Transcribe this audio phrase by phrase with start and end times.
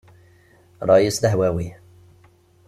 [0.87, 1.69] Ṛṛay-is d ahwawi.